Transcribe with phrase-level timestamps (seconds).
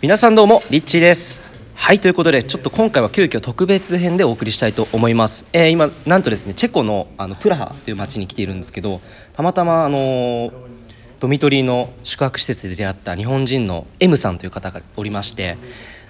[0.00, 1.74] 皆さんどうもリッチーです。
[1.74, 9.00] はいということでちょっと今回は急遽特別編でお送りしたいと思います、えー今なんとですねチェコのあのプラハという町に来ているんですけど
[9.32, 10.52] たまたまあの
[11.18, 15.58] ドミトリーの宿泊施設で出会った日本人の M さんという方がおりまして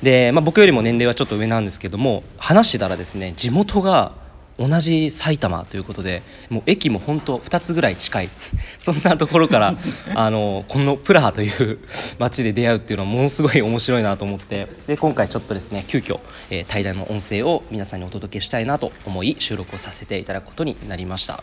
[0.00, 4.12] で、まあ、僕よりも年齢はちょっと上なんですけども話してたらですね地元が
[4.58, 8.28] 同じ埼玉ということでもう駅も本当2つぐらい近い
[8.78, 9.76] そんなところから
[10.14, 11.78] あのこのプラハという
[12.18, 21.42] 街で出会うっていうのはものすごい面白いなと思ってで今回ちょっとですね急遽、えー対談の音声を皆さんにお届けしたいなと思い収録をさせていただくことになりました。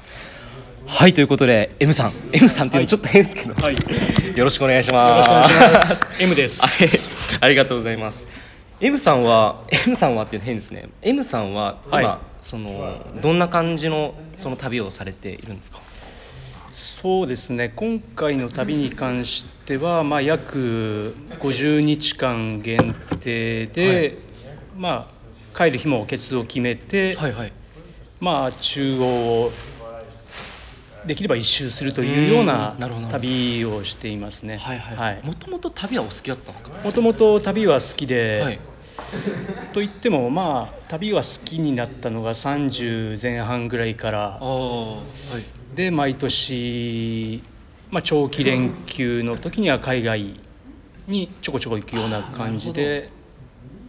[0.87, 3.75] はいということで M さん M さんっていうのちょっと変ですけど、はい。
[3.75, 3.79] よ
[4.37, 5.13] よろしくお願いします。
[5.13, 6.07] ろしくお願いします。
[6.19, 6.61] M です。
[6.61, 6.71] はい、
[7.41, 8.25] ありがとうございます。
[8.81, 10.87] M さんは M さんはっていうの変ですね。
[11.01, 15.79] M さんは今、はいそのどんな感じのその旅をされているんですか？
[16.71, 17.67] そうですね。
[17.75, 24.17] 今回の旅に関しては、まあ約50日間限定で、はい
[24.77, 27.51] まあ帰る日も決を決めて、はいはい。
[28.21, 29.51] まあ中央を
[31.09, 32.77] できれば一周するというような
[33.09, 34.57] 旅をしていますね。
[34.57, 34.95] はいはい。
[34.95, 36.69] はいもともと旅はお好きだったんですか？
[36.83, 38.59] もともと旅は好きで、はい。
[39.73, 45.01] といってもまあ旅は好きになったのが30前半ぐらいからは
[45.73, 45.75] い。
[45.75, 47.41] で毎年、
[47.89, 50.39] まあ、長期連休の時には海外
[51.07, 53.09] にちょこちょこ行くような感じで、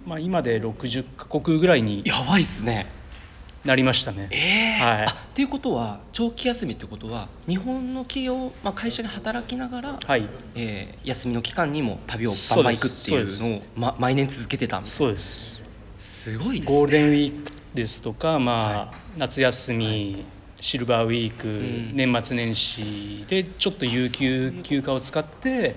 [0.06, 2.86] まあ、今で60カ国ぐらいにやばいっすね。
[3.64, 4.28] なりましたね。
[4.30, 5.04] ええはい。
[5.06, 10.28] あっていうことは長期休みってことは日本の企業、まあ、会社で働きながら、はい。
[10.54, 15.64] えー休みの期間にも旅をバンバン行くっていうのを、ま、毎年続けてたんですそうです。
[15.98, 16.76] すごいですね。
[16.76, 20.24] ゴールデンウィークですとか、まあは夏休み、
[20.60, 21.96] シルバーウィーク、ん。
[21.96, 25.76] 年末年始でちょっと有給休暇を使って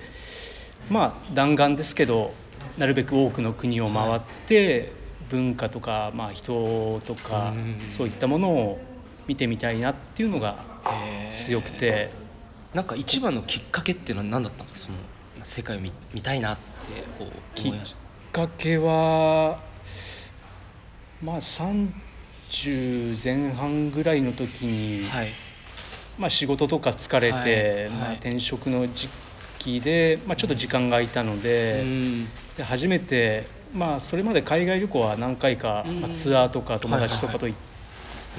[0.88, 2.34] まあ弾丸ですけど
[2.78, 4.92] なるべく多くの国を回って、
[5.34, 7.84] 文化とか、まあ、人とか、うん。
[7.88, 8.78] そういったものを
[9.26, 10.64] 見てみたいなっていうのが
[11.36, 12.14] 強くて、
[12.72, 14.92] なんか一番のきっかけっていうのは何だったんですか？
[15.34, 17.72] その世界を見見たいなってこうきっ
[18.32, 19.58] かけは
[21.20, 25.34] まあ30前半ぐらいの時に、たはい。
[26.16, 27.98] まあ、仕事とか疲れて、はい。
[27.98, 28.16] まあ、はい。
[28.16, 29.08] 転職の時
[29.58, 32.28] 期で、まあ、ちょっと時間が空いたので,、うん。
[32.56, 36.00] で初めて、まあ、それまで海外旅行は何回か、うん。
[36.00, 37.58] まあ、ツアーとか友達とかと行っ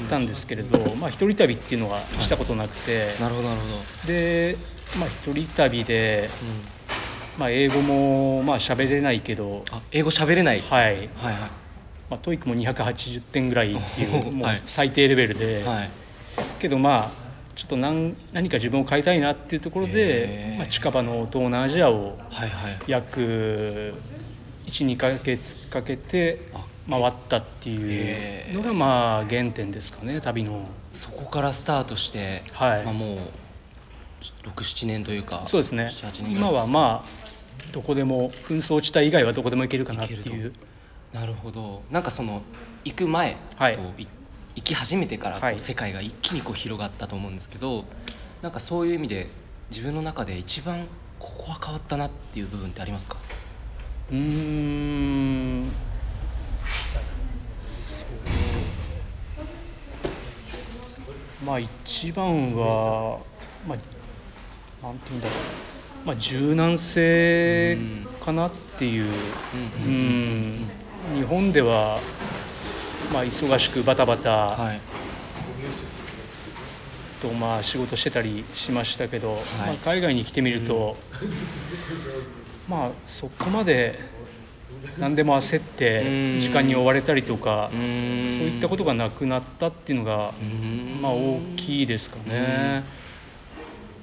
[0.10, 4.58] たんですけれど、まあ、一人旅っていうのはしたことなくて、なるほどなるほど、で、
[4.94, 6.32] まあ、一人旅で、
[7.38, 10.62] まあ、英語もまあ喋れないけど、あ英語喋れない。
[10.62, 10.96] はい。
[10.96, 11.50] はいは
[12.10, 15.62] まあ、 TOEIC も280点ぐらいっていう もうはい最低レベルで。
[15.62, 15.92] いはい。
[16.60, 17.26] けどまあ
[17.56, 20.58] ちょっと何何か自分を変えたいなっていうところへで、ー。
[20.58, 22.18] まあ、近場の東南アジアを
[22.88, 23.96] 約
[24.68, 30.68] 12か月かけてあ回ったっていうのがまあ原点ですかね旅の。
[30.94, 32.84] そこからスタートして、はい。
[32.84, 33.20] まあ、もう
[34.50, 35.92] 67年というかそうですね。
[35.92, 36.50] 78年ぐらい。
[36.50, 40.54] 今はまあどこでも紛争地帯以外はどこでも行けるかなっていう。
[41.14, 41.84] なるほど。
[41.92, 42.42] なんかその
[42.84, 43.80] 行く前と、はい。
[43.98, 44.08] い
[44.56, 47.84] 行き始めてからこう、はい世界が一気にこう広がったと思うんですけど
[48.42, 49.28] なんかそういう意味で
[49.70, 50.88] 自分の中で一番
[51.20, 53.18] ここは変わったなっていう部分ってありますか？
[54.12, 55.72] うーん。
[61.44, 63.20] まあ一番は
[63.68, 66.08] まあなんていうんだろう。
[66.08, 67.78] まあ柔軟性
[68.20, 69.04] かなっていう。
[69.04, 69.92] うん。
[69.92, 72.00] うん日本では
[73.14, 74.32] まあ忙しくバタバタ。
[74.50, 74.80] はい。
[77.22, 79.36] とまあ仕事してたりしましたけど、い。
[79.68, 80.98] まあ、海外に来てみると、
[82.68, 84.00] まあそこまで
[84.98, 85.68] 何でも焦っうん。
[85.76, 90.32] て時間に追われたりとかそういったことがなくなったっていうのが
[91.02, 92.84] まあ大きいですかね。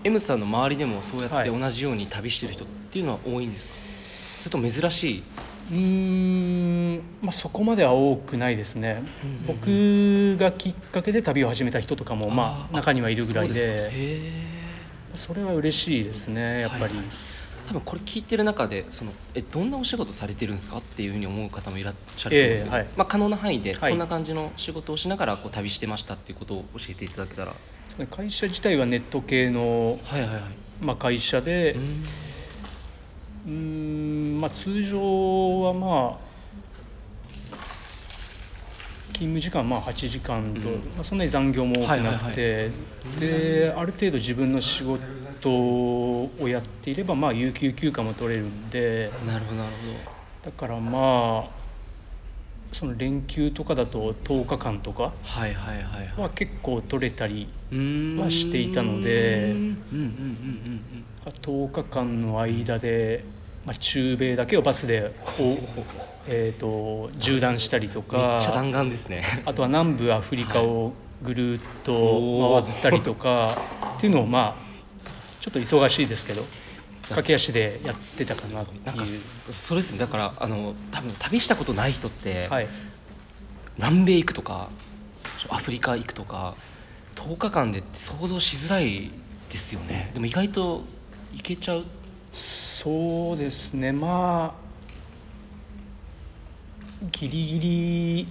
[0.04, 1.60] M さんの周りでもそうやってはい。
[1.60, 3.76] 同じように旅してる人っていうのは多いんですか、
[4.42, 5.22] それとも珍しい？
[5.70, 5.76] うー
[6.96, 7.02] ん。
[7.22, 9.04] まあそこまでは多くないですね。
[9.22, 9.46] うん。
[9.46, 13.90] 僕がきっかけで旅を始めた人とかもまあ中にはいるぐらいで。
[15.14, 16.96] それは嬉しいですねやっぱり。
[16.96, 17.04] はい
[17.72, 22.92] 多分これ聞いてる中でそのえどんなお仕事されてるんですかっていうふうに思う方もいらっしゃると思うんですけど、ええはい。
[22.96, 27.56] まあ、可能な範囲ではいこんな感じの仕事をしながらこう旅してましたっていうことを教えていただけたら、
[28.10, 30.42] 会社自体はネット系のはいはいはい。
[30.80, 31.76] まあ会社で
[33.46, 36.31] うんまあ通常はまあ
[39.22, 40.78] 勤務時間まあ8時間と、うん。
[40.96, 42.70] まあ、そんなに残業も多くなくて、
[43.18, 50.00] である程度自分の仕事をやっていればまあ有給休暇も取れるんでなるほどなるほ
[50.42, 51.62] だからまあ
[52.72, 56.20] その連休とかだと10日間とかはいはいはいはい。
[56.22, 57.48] は結構取れたり
[58.18, 61.06] はしていたのでうんうんうんうん
[61.42, 63.24] 10日間の間で、
[63.64, 65.56] まあ、中米だけをバスでお、
[66.26, 69.24] えー、と縦断したりとかっちゃ弾丸ですね。
[69.46, 70.92] あとは南部アフリカを
[71.22, 73.56] ぐるっと回ったりとか
[73.98, 74.62] っていうのをまあ
[75.40, 76.44] ちょっと忙しいですけど
[77.08, 78.84] 駆け足でやってたかなっていう。
[78.84, 79.98] なんかそそうですね。
[79.98, 82.68] だからあの多分旅したことない人って、はい。
[83.78, 84.68] 南米行くとか
[85.48, 86.54] アフリカ行くとか
[87.16, 89.10] 10日間でって想像しづらい
[89.50, 90.10] ですよね。
[90.14, 90.82] でも意外と
[91.32, 91.84] 行けちゃう
[92.32, 93.92] そうですね。
[93.92, 94.72] まあ
[97.10, 98.26] ギリギリ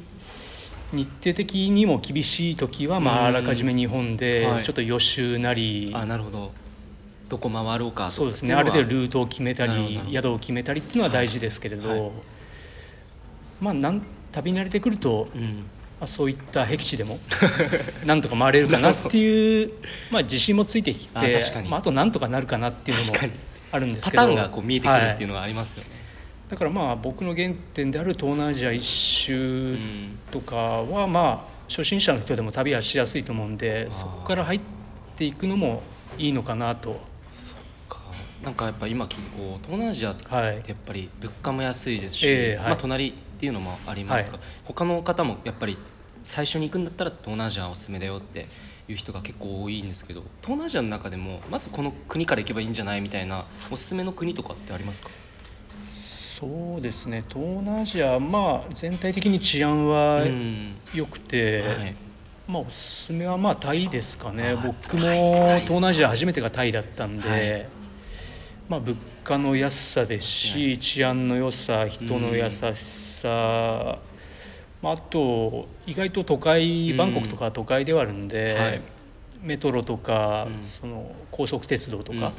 [0.91, 3.25] 日程的にも厳しい時は、まあ、うん。
[3.27, 4.63] あらかじめ日本ではい。
[4.63, 6.51] ちょっと予習なり、あなるほど。
[7.29, 8.53] どこ回ろうかそうですね。
[8.53, 11.99] ある程度ルートを決めたり宿を決めたりっていうのは大事ですけれど、はい。
[11.99, 12.11] はい
[13.61, 14.01] まあなん
[14.31, 15.69] 旅慣れてくると、まうん。
[16.01, 17.19] あ、そういった僻地でも
[18.03, 19.71] なんとか回れるかなっていう
[20.09, 21.21] まあ自信もついてきてあ
[21.69, 23.13] まあ、あとなんとかなるかなっていうのも
[23.71, 25.89] あるんですけどパターンがこう見えてくるっていうはのがありますよね、
[26.49, 34.61] だからまあ僕の原点である東南アジア一周うんとかはまあ初心者の人でも旅はしやすいと思うんでそこから入っ
[35.15, 35.83] ていくのも
[36.17, 37.01] いいのかなと。
[37.87, 37.99] か。
[38.43, 42.67] なんかやっぱ今こう東南アジアってはいやっぱり物価も安いですし、ええはい。
[42.69, 44.33] まあ、隣っていうのもありますか？
[44.33, 45.77] ら、は他の方もやっぱり
[46.23, 48.47] 最初に行くんだったら東南アジアおすすめだよって
[48.91, 55.09] いう人が結構多いんですけど東南アジアの中でもまずこの国から行けばいいんじゃないみたいなおすすめの国とかってありますか？
[56.39, 57.23] そうですね。
[57.29, 60.75] 東南アジアまあ全体的に治安はうん。
[60.91, 61.95] 良くて、はい。
[62.47, 64.55] まあおすすめはまあタイですかね。
[64.57, 67.69] あ僕も東南アジア初めてがタイだったんで、はい。
[68.67, 73.99] まあ物価の安さですし治安の良さ人の優しさ、
[74.81, 78.81] まあ、あと意外と都会うんバンコクとかは都会ではあるんで、はい。
[79.41, 80.65] メトロとか、うん。
[80.65, 82.33] その高速鉄道とか、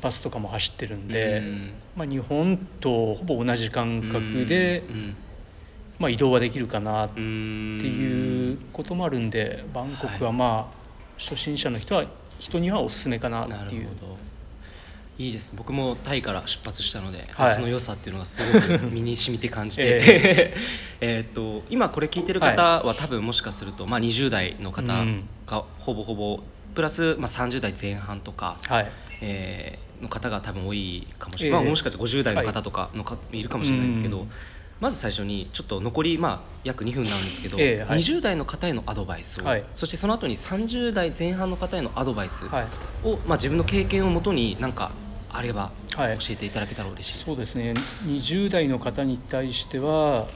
[0.00, 1.74] バスとかも走ってるんうんで、うん。
[1.96, 5.16] まあ、日本とほぼ同じ感覚で、うん
[5.98, 10.84] まあ、移動はできるかなっていうこともあるんでバンコクはまあ
[11.18, 12.04] 初心者の人は
[12.38, 13.82] 人にはおすすめかななっていう。
[13.84, 14.33] るほど
[15.16, 15.54] いいです。
[15.54, 17.54] 僕もタイから出発したので、はい。
[17.54, 19.82] その良さっていうのがすごく身に染みて感じて。
[19.84, 20.54] え
[21.00, 21.22] え。
[21.26, 25.28] ーっと今これ聞いてる方は多分もしかすると、まあ、20代の方うん。
[25.46, 26.42] がほぼほぼ
[26.74, 28.92] プラス、まあ、30代前半とか、はい。
[29.20, 31.54] えーの方が多分多いかもしれええ。
[31.54, 34.28] ない、まあ、もしかしたら50代の方とかのか、い、るかもしれないんですけど、うん
[34.80, 37.98] まず最初にちょっと残り、まあ、約2分なんですけど、ええはい。
[38.00, 39.64] 20代の方へのアドバイスを、はい。
[39.74, 42.66] そしてその後に30代前半の方へのアドバイスはい。
[43.02, 44.96] を、まあ、自分の経験をもとになんか
[45.36, 46.18] あればはい。
[46.18, 47.24] 教えていただけたら嬉しいです。
[47.26, 47.74] そうですね。
[48.04, 50.28] 20代の方に対しては、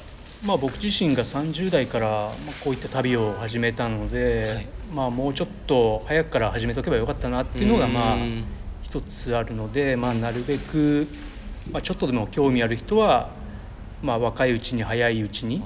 [0.42, 4.68] まあ、僕自身が30代からまあこういった旅を始めたので、はい。
[4.90, 8.44] まあ、もうちょっと早くから始めとけばよかったなっていうのがまあうん
[8.80, 11.08] 一つあるので、まあ、なるべく、
[11.70, 13.34] まあ、ちょっとでも興味ある人は、
[14.00, 15.62] まあ、若いうちに早いうちに、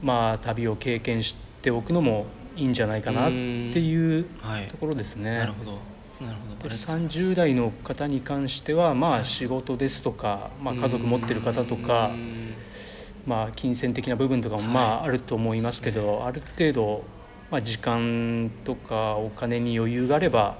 [0.00, 4.26] まあ、旅を経験しておくのもいいんじゃないかなっていう
[4.70, 5.38] ところですね。
[5.38, 5.87] なるほど
[6.62, 12.54] で30代の方に関しては、まあ、仕事ですとか、まあ、家族持ってる方とかう、ん。
[13.26, 17.04] まあ、金銭的な部分とかもまああると思いますけど、ある程度、
[17.50, 20.58] まあ、時間とかお金に余裕があれば、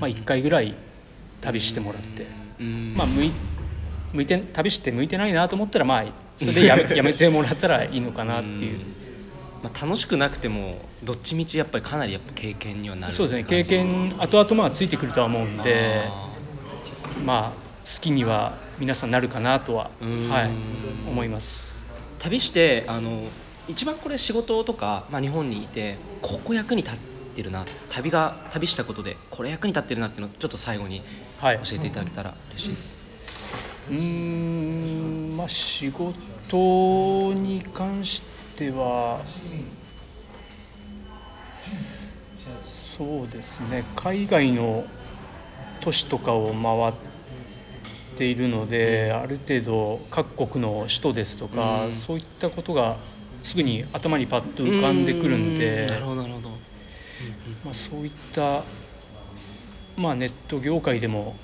[0.00, 0.74] まあ、1回ぐらい
[1.40, 2.26] 旅してもらって、
[2.58, 3.30] うんまあ、向い
[4.12, 6.04] 向いて旅して向いてないなと思ったら、まあ、
[6.38, 8.78] それでやめ やめてもらったらいいのかなっていう。
[9.62, 16.28] まあ、楽しくなくてもどっちみちやっぱりかなりやっぱ経験にはなるそうですね経験後々まあついてくるとは思うんであ
[17.24, 19.90] まあ好きには皆さんなるかなとは、
[20.30, 21.74] はい、思います。
[22.18, 23.24] ー旅してあの
[23.66, 26.98] 一番これ仕事とか、まあ、日本にいてここ役に立っ
[27.34, 31.02] てるな旅が旅したことでこれ役に立ってるなっていうのをちょっと最後に
[31.38, 32.94] はい、教えていただけたら嬉しいです。
[33.90, 38.37] うーんまあ仕事に関して
[38.70, 39.20] は
[42.98, 43.84] そうですね。
[43.94, 44.84] 海外の
[45.80, 46.92] 都市とかを回っ
[48.16, 51.92] ているのである程度各国の首都ですとか、うん。
[51.92, 52.96] そういったことが
[53.42, 56.48] すぐに頭にパッと浮かんでくるんでうーなるほどなるほど。
[57.64, 58.64] まあ、そういった、
[59.96, 61.36] まあ、ネット業界でも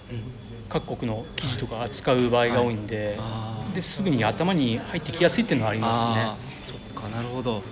[0.68, 3.18] 各国の記事とか扱う場合が多いんで,、
[3.75, 6.53] ですぐに頭に入ってきやすいっていうのはありあまーそっかな
[7.25, 7.62] るほど。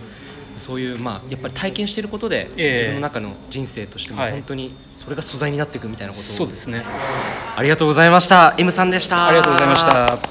[0.59, 2.73] そういうまあやっぱり体験していることで、ええ。
[2.73, 4.33] 自分の中の人生としてもはい。
[4.33, 6.85] 本当にそれが素材になっていくみたいなことを、すねそうですね。
[7.57, 8.55] ありがとうございました。
[8.59, 9.27] M さんでした。
[9.27, 10.23] ありがとうございました